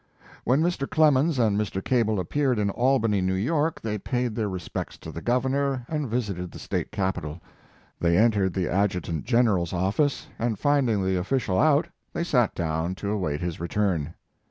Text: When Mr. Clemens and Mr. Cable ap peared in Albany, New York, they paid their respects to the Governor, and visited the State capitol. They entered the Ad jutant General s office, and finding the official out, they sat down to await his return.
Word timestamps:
When 0.45 0.63
Mr. 0.63 0.89
Clemens 0.89 1.37
and 1.37 1.55
Mr. 1.61 1.83
Cable 1.85 2.19
ap 2.19 2.29
peared 2.29 2.57
in 2.57 2.71
Albany, 2.71 3.21
New 3.21 3.35
York, 3.35 3.79
they 3.79 3.99
paid 3.99 4.33
their 4.33 4.49
respects 4.49 4.97
to 4.97 5.11
the 5.11 5.21
Governor, 5.21 5.85
and 5.87 6.09
visited 6.09 6.49
the 6.49 6.57
State 6.57 6.91
capitol. 6.91 7.39
They 7.99 8.17
entered 8.17 8.55
the 8.55 8.67
Ad 8.67 8.89
jutant 8.89 9.25
General 9.25 9.61
s 9.65 9.73
office, 9.73 10.25
and 10.39 10.57
finding 10.57 11.03
the 11.05 11.19
official 11.19 11.59
out, 11.59 11.85
they 12.13 12.23
sat 12.23 12.55
down 12.55 12.95
to 12.95 13.11
await 13.11 13.41
his 13.41 13.59
return. 13.59 14.15